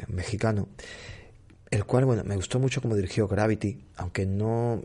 [0.09, 0.67] mexicano
[1.73, 4.83] el cual, bueno, me gustó mucho como dirigió Gravity, aunque no,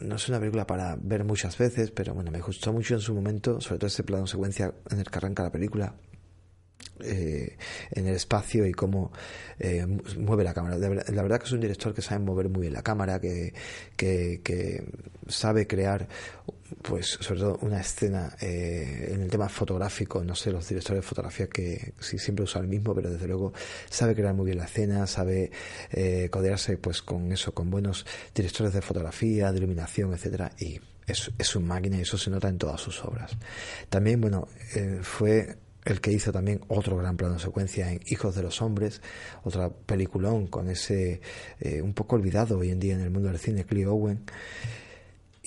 [0.00, 3.14] no es una película para ver muchas veces, pero bueno, me gustó mucho en su
[3.14, 5.94] momento, sobre todo ese plano secuencia en el que arranca la película,
[7.00, 7.56] eh,
[7.92, 9.10] en el espacio y cómo
[9.58, 9.86] eh,
[10.18, 10.76] mueve la cámara.
[10.76, 13.54] La verdad que es un director que sabe mover muy bien la cámara, que,
[13.96, 14.84] que, que
[15.28, 16.08] sabe crear
[16.82, 21.08] pues sobre todo una escena eh, en el tema fotográfico, no sé, los directores de
[21.08, 23.52] fotografía que sí, siempre usan el mismo, pero desde luego
[23.90, 25.50] sabe crear muy bien la escena, sabe
[25.90, 31.30] eh, codearse pues con eso, con buenos directores de fotografía, de iluminación, etcétera, y es,
[31.38, 33.32] es un máquina y eso se nota en todas sus obras.
[33.88, 38.34] También, bueno, eh, fue el que hizo también otro gran plano de secuencia en Hijos
[38.34, 39.00] de los Hombres,
[39.42, 41.22] otra peliculón con ese
[41.82, 44.24] un poco olvidado hoy en día en el mundo del cine, Clio Owen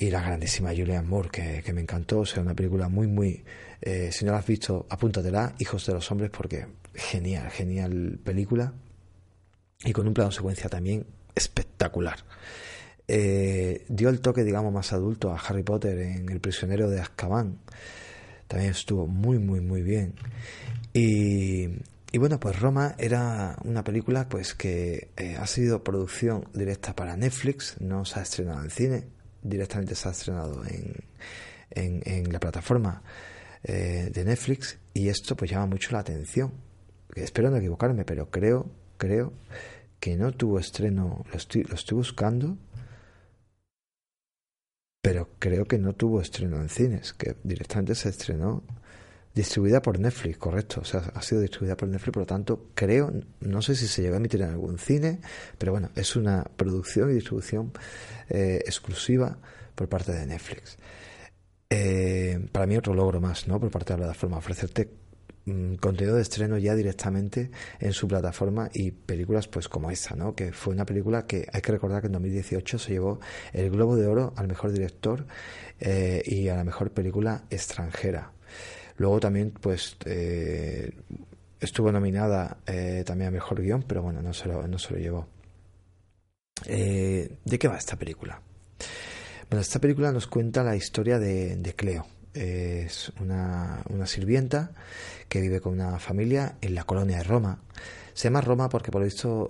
[0.02, 2.22] y la grandísima Julianne Moore, que, que me encantó.
[2.22, 3.44] O sea, una película muy, muy.
[3.80, 8.74] Eh, si no la has visto, apúntatela, Hijos de los Hombres, porque genial, genial película.
[9.86, 12.18] Y con un plano secuencia también espectacular.
[13.08, 17.60] Eh, dio el toque, digamos, más adulto a Harry Potter en El prisionero de Azkaban.
[18.48, 20.16] También estuvo muy, muy, muy bien.
[20.94, 21.68] Y,
[22.12, 27.16] y bueno, pues Roma era una película pues que eh, ha sido producción directa para
[27.16, 29.04] Netflix, no se ha estrenado en cine,
[29.42, 33.02] directamente se ha estrenado en, en, la plataforma
[33.64, 36.52] eh, de Netflix y esto pues llama mucho la atención.
[37.16, 39.34] Espero no equivocarme, pero creo, creo
[40.00, 42.58] que no tuvo estreno, lo estoy, lo estoy buscando,
[45.02, 48.64] pero creo que no tuvo estreno en cines, que directamente se estrenó
[49.34, 53.14] distribuida por Netflix, correcto, o sea, ha sido distribuida por Netflix, por lo tanto, creo,
[53.40, 55.20] no sé si se llegó a emitir en algún cine,
[55.58, 57.72] pero bueno, es una producción y distribución
[58.30, 59.38] eh, exclusiva
[59.76, 60.78] por parte de Netflix.
[61.70, 63.58] Eh, para mí otro logro más, ¿no?
[63.58, 64.90] Por parte de la plataforma, ofrecerte
[65.46, 70.36] mm, contenido de estreno ya directamente en su plataforma y películas pues como esta, ¿no?
[70.36, 73.22] Que fue una película que hay que recordar que en 2018 se llevó
[73.54, 75.26] el Globo de Oro al mejor director
[75.80, 78.34] eh, y a la mejor película extranjera.
[79.02, 80.92] Luego también, pues, eh,
[81.60, 85.00] estuvo nominada eh, también a Mejor Guión, pero bueno, no se lo, no se lo
[85.00, 85.28] llevó.
[86.68, 88.40] Eh, ¿De qué va esta película?
[89.50, 92.06] Bueno, esta película nos cuenta la historia de, Cleo.
[92.36, 94.70] Es una, una, sirvienta
[95.28, 97.60] que vive con una familia en la colonia de Roma.
[98.14, 99.50] Se llama Roma porque, por lo visto,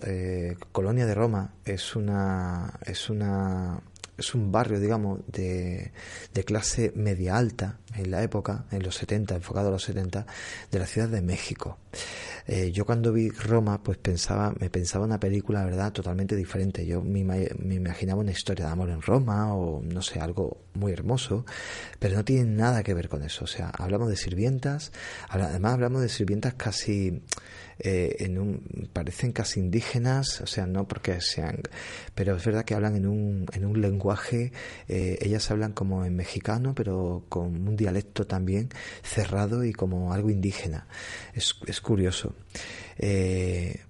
[0.71, 3.81] Colonia de Roma es una, es una
[4.17, 5.91] es un barrio, digamos, de,
[6.33, 10.25] de, clase media alta en la época, en los 70, enfocado a los 70,
[10.71, 11.77] de la Ciudad de México.
[12.47, 16.85] Eh, yo cuando vi Roma, pues pensaba, me pensaba una película, verdad, totalmente diferente.
[16.85, 21.45] Yo me, imaginaba una historia de amor en Roma o, no sé, algo muy hermoso,
[21.99, 23.45] pero no tiene nada que ver con eso.
[23.45, 24.91] O sea, hablamos de sirvientas,
[25.29, 27.21] además hablamos de sirvientas casi
[27.83, 31.61] eh, en un, parecen casi indígenas, o sea, no porque sean,
[32.13, 34.51] pero es verdad que hablan en un, en un lenguaje,
[34.87, 38.69] eh, ellas hablan como en mexicano, pero con un dialecto también
[39.01, 40.87] cerrado y como algo indígena.
[41.33, 42.35] Es curioso.
[42.97, 43.81] Eh,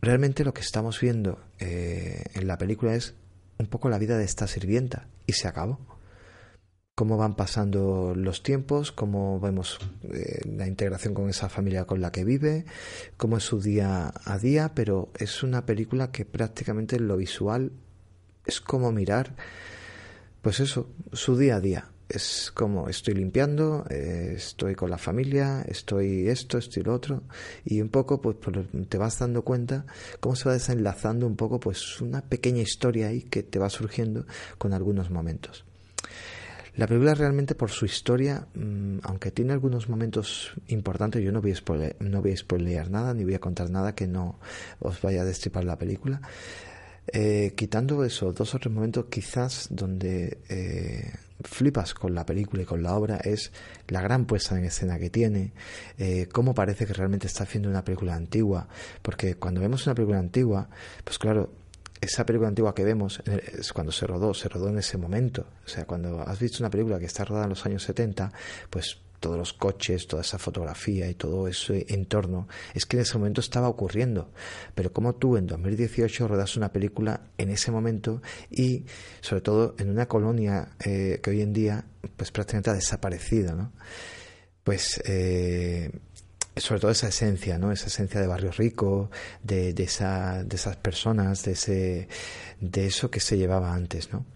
[0.00, 3.14] realmente lo que estamos viendo en la película es
[3.58, 5.78] un poco la vida de esta sirvienta y se acabó
[7.00, 12.12] cómo van pasando los tiempos, cómo vemos eh, la integración con esa familia con la
[12.12, 12.66] que vive,
[13.16, 17.72] cómo es su día a día, pero es una película que prácticamente en lo visual
[18.44, 19.34] es como mirar,
[20.42, 21.88] pues eso, su día a día.
[22.10, 27.22] Es como estoy limpiando, eh, estoy con la familia, estoy esto, estoy lo otro,
[27.64, 28.36] y un poco pues,
[28.88, 29.86] te vas dando cuenta
[30.18, 34.26] cómo se va desenlazando un poco pues una pequeña historia ahí que te va surgiendo
[34.58, 35.64] con algunos momentos.
[36.74, 41.52] La película realmente por su historia, mm, aunque tiene algunos momentos importantes, yo no voy,
[41.52, 44.40] a spoiler, no voy a spoilear nada, ni voy a contar nada que no
[44.80, 46.20] os vaya a destripar la película.
[47.12, 51.12] Eh, quitando eso, dos o tres momentos quizás donde eh,
[51.44, 53.52] flipas con la película y con la obra es
[53.88, 55.52] la gran puesta en escena que tiene,
[55.98, 58.68] eh, cómo parece que realmente está haciendo una película antigua,
[59.02, 60.68] porque cuando vemos una película antigua,
[61.04, 61.50] pues claro,
[62.00, 65.46] esa película antigua que vemos es cuando se rodó, se rodó en ese momento.
[65.66, 68.32] O sea, cuando has visto una película que está rodada en los años 70,
[68.70, 73.18] pues todos los coches, toda esa fotografía y todo ese entorno, es que en ese
[73.18, 74.32] momento estaba ocurriendo.
[74.74, 78.84] Pero como tú en 2018 rodas una película en ese momento y
[79.20, 81.84] sobre todo en una colonia eh, que hoy en día
[82.16, 83.72] pues prácticamente ha desaparecido, ¿no?
[84.64, 85.90] Pues eh,
[86.56, 87.72] sobre todo esa esencia, ¿no?
[87.72, 89.10] Esa esencia de barrio rico,
[89.42, 92.08] de, de, esa, de esas personas, de, ese,
[92.60, 94.26] de eso que se llevaba antes, ¿no?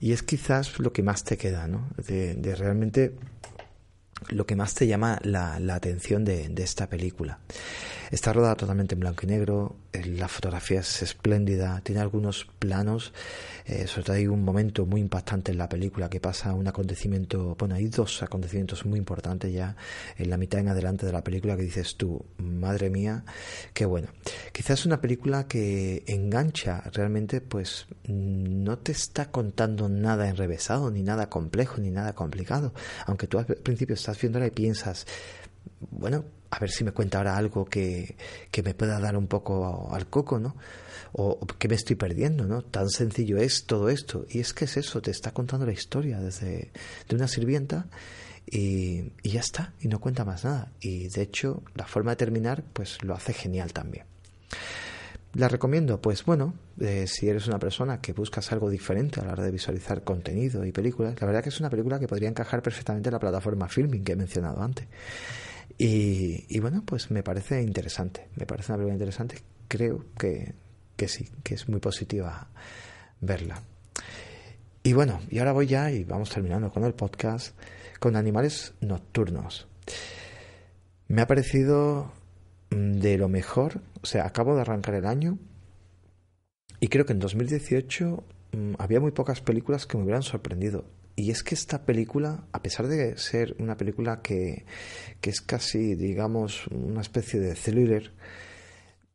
[0.00, 1.88] Y es quizás lo que más te queda, ¿no?
[2.06, 3.14] De, de realmente
[4.28, 7.38] lo que más te llama la, la atención de, de, esta película.
[8.10, 13.12] Está rodada totalmente en blanco y negro, la fotografía es espléndida, tiene algunos planos,
[13.64, 17.56] eh, sobre todo hay un momento muy impactante en la película que pasa un acontecimiento,
[17.58, 19.76] bueno, hay dos acontecimientos muy importantes ya
[20.16, 23.24] en la mitad en adelante de la película que dices tú, madre mía,
[23.74, 24.08] qué bueno.
[24.52, 31.28] Quizás una película que engancha realmente, pues no te está contando nada enrevesado, ni nada
[31.28, 32.72] complejo, ni nada complicado,
[33.06, 35.06] aunque tú al principio estás viéndola y piensas,
[35.90, 36.24] bueno,
[36.56, 38.16] a ver si me cuenta ahora algo que,
[38.50, 40.56] que me pueda dar un poco al coco, ¿no?
[41.12, 42.62] O, que me estoy perdiendo, ¿no?
[42.62, 44.24] Tan sencillo es todo esto.
[44.30, 46.72] Y es que es eso, te está contando la historia desde
[47.08, 47.88] de una sirvienta
[48.46, 50.72] y, y ya está, y no cuenta más nada.
[50.80, 54.06] Y de hecho, la forma de terminar, pues lo hace genial también.
[55.34, 56.00] ¿La recomiendo?
[56.00, 59.50] Pues bueno, eh, si eres una persona que buscas algo diferente a la hora de
[59.50, 63.12] visualizar contenido y películas, la verdad que es una película que podría encajar perfectamente en
[63.12, 64.86] la plataforma Filming que he mencionado antes.
[65.78, 69.36] Y, bueno, pues me parece interesante, me parece una película interesante,
[69.68, 70.54] creo que,
[70.96, 72.48] que sí, que es muy positiva
[73.20, 73.62] verla.
[74.82, 77.56] Y bueno, y ahora voy ya y vamos terminando con el podcast
[77.98, 79.66] con animales nocturnos.
[81.08, 82.12] Me ha parecido
[82.70, 83.80] mm, de lo mejor.
[84.02, 85.38] O sea, acabo de arrancar el año
[86.80, 90.84] y creo que en 2018 mm, había muy pocas películas que me hubieran sorprendido.
[91.16, 94.66] Y es que esta película, a pesar de ser una película que,
[95.22, 98.12] que es casi, digamos, una especie de thriller,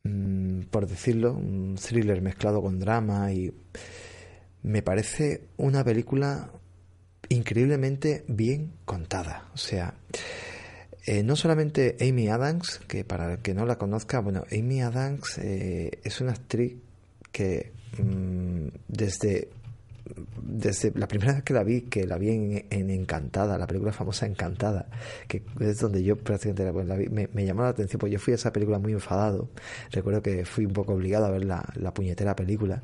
[0.03, 3.53] mm, por decirlo, un thriller mezclado con drama y
[4.63, 6.51] me parece una película
[7.29, 9.49] increíblemente bien contada.
[9.53, 9.93] O sea,
[11.05, 15.37] eh, no solamente Amy Adams, que para el que no la conozca, bueno, Amy Adams
[15.37, 16.77] eh, es una actriz
[17.31, 19.49] que mm, desde
[20.41, 22.29] desde la primera vez que la vi, que la vi
[22.69, 24.87] en, Encantada, la película famosa Encantada,
[25.27, 28.35] que es donde yo prácticamente la, vi, me, llamó la atención, porque yo fui a
[28.35, 29.49] esa película muy enfadado.
[29.91, 31.61] Recuerdo que fui un poco obligado a ver la,
[31.93, 32.81] puñetera película.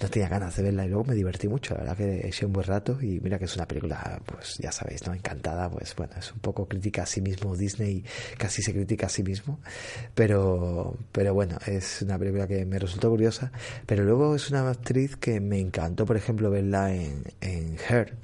[0.00, 1.74] No tenía ganas de verla y luego me divertí mucho.
[1.74, 4.72] La verdad que eché un buen rato y mira que es una película, pues ya
[4.72, 5.14] sabéis, ¿no?
[5.14, 7.56] Encantada, pues bueno, es un poco crítica a sí mismo.
[7.56, 8.04] Disney
[8.38, 9.60] casi se critica a sí mismo.
[10.14, 13.52] Pero, pero bueno, es una película que me resultó curiosa.
[13.86, 18.16] Pero luego es una actriz que me encantó, por ejemplo, verla en, en Her.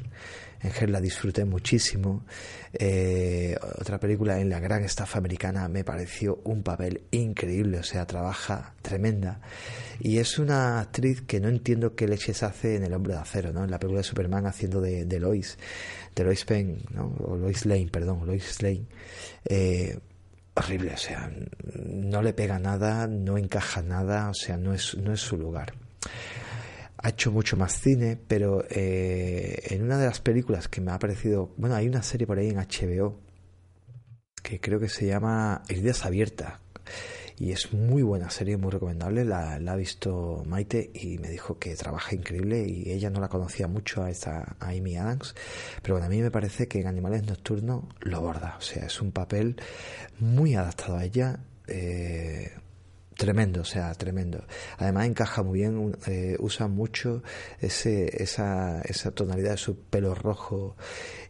[0.62, 2.24] En Her la disfruté muchísimo.
[2.72, 8.06] Eh, otra película en La Gran Estafa Americana me pareció un papel increíble, o sea,
[8.06, 9.40] trabaja tremenda.
[10.00, 13.52] Y es una actriz que no entiendo qué leches hace en El Hombre de Acero,
[13.52, 13.64] ¿no?
[13.64, 15.58] En la película de Superman haciendo de, de Lois,
[16.14, 17.14] de Lois Penn, ¿no?
[17.24, 18.84] O Lois Lane, perdón, Lois Lane.
[19.46, 19.98] Eh,
[20.54, 21.30] horrible, o sea,
[21.74, 25.72] no le pega nada, no encaja nada, o sea, no es, no es su lugar
[27.02, 30.98] ha hecho mucho más cine, pero eh, en una de las películas que me ha
[30.98, 33.18] parecido, bueno, hay una serie por ahí en HBO
[34.42, 36.60] que creo que se llama Heridas Abiertas
[37.38, 39.24] y es muy buena serie, muy recomendable.
[39.24, 43.66] La, ha visto Maite y me dijo que trabaja increíble y ella no la conocía
[43.66, 45.34] mucho a esta a Amy Adams,
[45.80, 49.00] pero bueno, a mí me parece que en Animales Nocturnos lo borda, o sea, es
[49.00, 49.56] un papel
[50.18, 51.40] muy adaptado a ella.
[51.66, 52.52] Eh,
[53.20, 54.46] tremendo, o sea, tremendo.
[54.78, 57.22] Además encaja muy bien, eh, usa mucho
[57.60, 60.74] ese, esa, esa tonalidad de su pelo rojo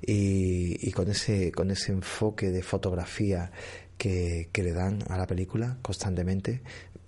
[0.01, 3.51] y, y, con, ese, con ese enfoque de fotografía
[3.99, 6.63] que, que le dan a la película constantemente,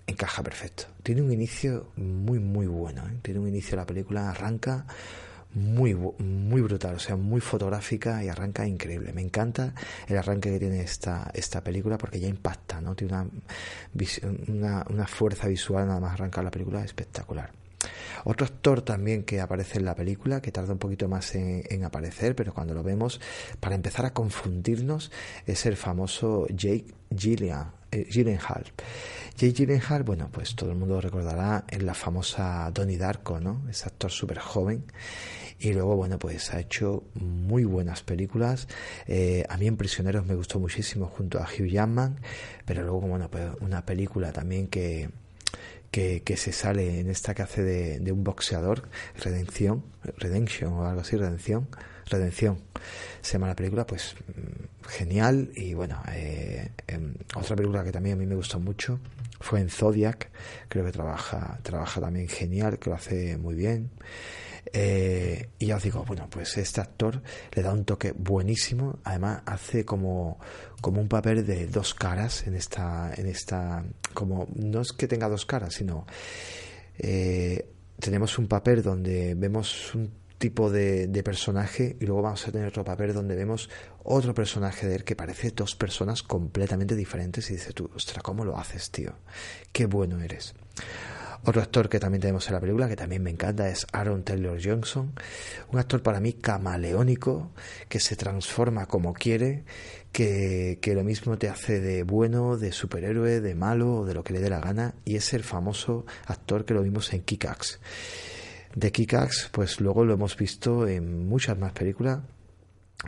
[0.05, 0.87] encaja perfecto.
[1.01, 3.07] Tiene un inicio muy, muy bueno.
[3.07, 3.19] ¿eh?
[3.21, 4.85] Tiene un inicio la película, arranca
[5.55, 9.13] muy, muy brutal, o sea, muy fotográfica y arranca increíble.
[9.13, 9.73] Me encanta
[10.07, 12.95] el arranque que tiene esta, esta película porque ya impacta, ¿no?
[12.95, 13.13] Tiene
[14.47, 17.51] una, una, fuerza visual nada más arrancar la película espectacular.
[18.23, 22.35] Otro actor también que aparece en la película, que tarda un poquito más en, aparecer,
[22.35, 23.19] pero cuando lo vemos,
[23.59, 25.11] para empezar a confundirnos,
[25.45, 26.85] es el famoso Jake
[27.15, 28.71] Gillian, eh, Gyllenhaal.
[29.35, 33.63] Jake Gyllenhaal, bueno, pues todo el mundo recordará en la famosa Donnie Darko, ¿no?
[33.69, 34.85] Es actor súper joven
[35.63, 38.67] y luego, bueno, pues ha hecho muy buenas películas.
[39.07, 42.19] Eh, a mí en Prisioneros me gustó muchísimo junto a Hugh Jackman,
[42.65, 45.09] pero luego, bueno, pues una película también que,
[45.89, 49.85] que, que, se sale en esta que hace de, de, un boxeador, Redención,
[50.17, 51.69] Redemption o algo así, Redención,
[52.07, 52.59] Redención,
[53.21, 58.17] se llama la película, pues mm, genial y bueno, eh, em, otra película que también
[58.17, 58.99] a mí me gustó mucho
[59.39, 60.29] fue en Zodiac,
[60.67, 63.89] creo que trabaja, trabaja también genial, que lo hace muy bien.
[64.71, 67.21] Eh, y ya os digo, bueno, pues este actor
[67.53, 68.99] le da un toque buenísimo.
[69.03, 70.39] Además, hace como,
[70.81, 75.29] como un papel de dos caras en esta, en esta, como no es que tenga
[75.29, 76.05] dos caras, sino
[76.97, 77.67] eh,
[77.99, 82.67] tenemos un papel donde vemos un tipo de, de, personaje y luego vamos a tener
[82.67, 83.69] otro papel donde vemos
[84.03, 88.43] otro personaje de él que parece dos personas completamente diferentes y dice tú, ostras, ¿cómo
[88.43, 89.13] lo haces, tío?
[89.71, 90.53] Qué bueno eres.
[91.45, 94.57] Otro actor que también tenemos en la película, que también me encanta, es Aaron Taylor
[94.63, 95.13] Johnson.
[95.71, 97.51] Un actor para mí camaleónico,
[97.89, 99.65] que se transforma como quiere,
[100.13, 104.23] que, que lo mismo te hace de bueno, de superhéroe, de malo o de lo
[104.23, 104.95] que le dé la gana.
[105.03, 107.79] Y es el famoso actor que lo vimos en Kick-Axe.
[108.75, 112.21] De Kick-Axe, pues luego lo hemos visto en muchas más películas.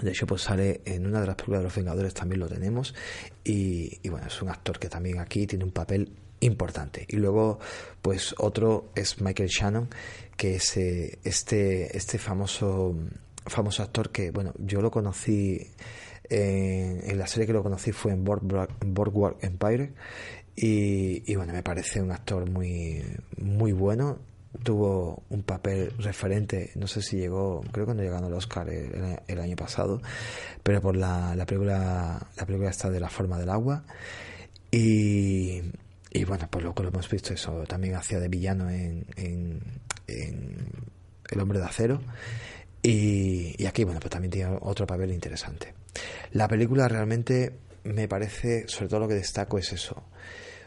[0.02, 2.94] De hecho, pues sale en una de las películas de los Vengadores también lo tenemos.
[3.46, 7.06] Y, y, bueno, es un actor que también aquí tiene un papel importante.
[7.10, 7.60] Y luego,
[8.02, 9.90] pues otro es Michael Shannon,
[10.38, 12.96] que es eh, este, este famoso,
[13.46, 15.72] famoso actor que, bueno, yo lo conocí
[16.30, 19.94] en, la serie que lo conocí fue en Boardwalk Empire
[20.56, 23.04] y, bueno, me parece un actor muy,
[23.38, 24.20] muy bueno.
[24.64, 29.20] Tuvo un papel referente, no sé si llegó, creo que no llegando al Oscar el,
[29.28, 30.02] el, año pasado,
[30.64, 33.84] pero por la, la película, la película está de la forma del agua.
[34.72, 35.62] Y,
[36.16, 39.62] y bueno, pues luego lo hemos visto eso, también hacía de villano en, en,
[40.08, 42.02] El hombre de acero.
[42.82, 45.74] Y, aquí, bueno, pues también tiene otro papel interesante.
[46.32, 50.08] La película realmente me parece, sobre todo lo que destaco es eso.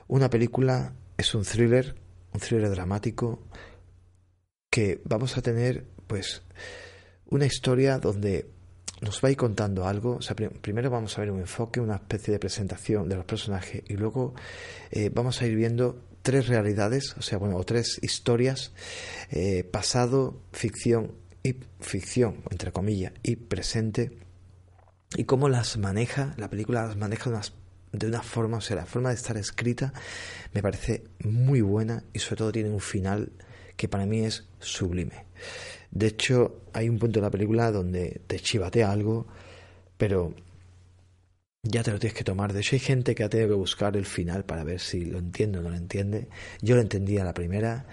[0.08, 1.94] Una película es un thriller,
[2.34, 3.42] un thriller dramático,
[4.68, 6.42] que vamos a tener, pues,
[7.24, 8.50] una historia donde
[9.00, 10.16] nos va a ir contando algo.
[10.16, 13.82] O sea, primero vamos a ver un enfoque, una especie de presentación de los personajes
[13.88, 14.34] y luego
[14.90, 18.72] eh, vamos a ir viendo tres realidades, o sea, bueno, o tres historias,
[19.30, 24.18] eh, pasado, ficción y ficción, entre comillas, y presente,
[25.16, 27.54] y cómo las maneja, la película las maneja de, unas,
[27.92, 29.94] de una forma, o sea, la forma de estar escrita
[30.52, 33.32] me parece muy buena y sobre todo tiene un final
[33.76, 35.24] que para mí es sublime.
[35.90, 39.26] De hecho, hay un punto en la película donde te chivatea algo,
[39.96, 40.34] pero
[41.62, 42.52] ya te lo tienes que tomar.
[42.52, 45.18] De hecho, hay gente que ha tenido que buscar el final para ver si lo
[45.18, 46.28] entiende o no lo entiende.
[46.62, 47.86] Yo lo entendía la primera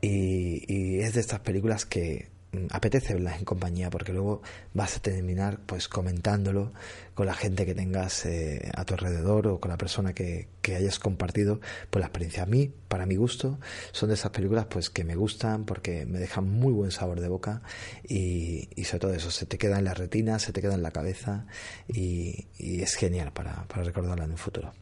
[0.00, 2.31] y, es de estas películas que
[2.70, 4.42] apetece verlas en compañía porque luego
[4.74, 6.72] vas a terminar pues comentándolo
[7.14, 10.76] con la gente que tengas eh, a tu alrededor o con la persona que, que
[10.76, 11.60] hayas compartido.
[11.90, 13.58] Pues la experiencia a mí para mi gusto
[13.92, 17.28] son de esas películas pues que me gustan porque me dejan muy buen sabor de
[17.28, 17.62] boca
[18.06, 20.82] y, y sobre todo eso se te queda en la retina se te queda en
[20.82, 21.46] la cabeza
[21.88, 24.72] y, y es genial para, para recordarla en un futuro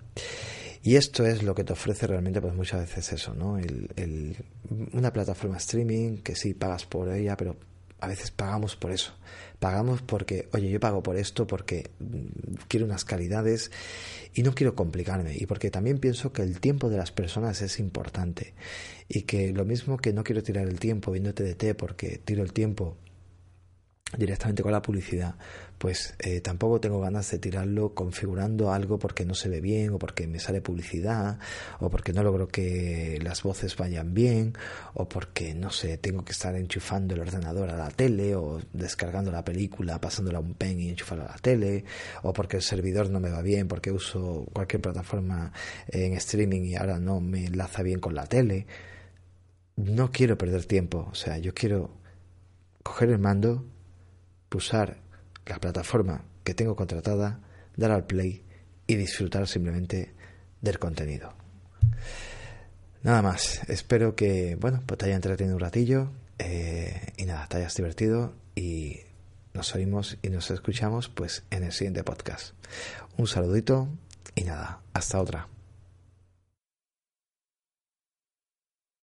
[0.83, 3.59] y esto es lo que te ofrece realmente, pues muchas veces eso, ¿no?
[3.59, 4.37] El, el,
[4.93, 7.57] una plataforma streaming que sí pagas por ella, pero
[8.01, 9.13] a veces pagamos por eso.
[9.59, 13.71] Pagamos porque, oye, yo pago por esto porque mm, quiero unas calidades
[14.35, 15.37] y no quiero complicarme.
[15.37, 18.55] Y porque también pienso que el tiempo de las personas es importante.
[19.09, 22.43] Y que lo mismo que no quiero tirar el tiempo viéndote de té porque tiro
[22.43, 22.97] el tiempo
[24.17, 25.37] directamente con la publicidad,
[25.79, 29.99] pues eh, tampoco tengo ganas de tirarlo configurando algo porque no se ve bien o
[29.99, 31.39] porque me sale publicidad
[31.79, 34.55] o porque no logro que las voces vayan bien
[34.95, 39.31] o porque no sé, tengo que estar enchufando el ordenador a la tele o descargando
[39.31, 41.85] la película, pasándola a un pen y enchufarla a la tele
[42.23, 45.53] o porque el servidor no me va bien porque uso cualquier plataforma
[45.89, 48.67] en streaming y ahora no me enlaza bien con la tele.
[49.77, 51.91] No quiero perder tiempo, o sea, yo quiero
[52.83, 53.65] coger el mando
[54.51, 54.99] pulsar
[55.47, 57.41] la plataforma que tengo contratada,
[57.77, 58.43] dar al play
[58.87, 60.13] y disfrutar simplemente
[60.61, 61.33] del contenido.
[63.03, 67.57] Nada más, espero que, bueno, pues te haya entretenido un ratillo eh, y nada, te
[67.57, 69.01] hayas divertido y
[69.55, 72.55] nos oímos y nos escuchamos pues en el siguiente podcast.
[73.17, 73.89] Un saludito
[74.35, 75.49] y nada, hasta otra.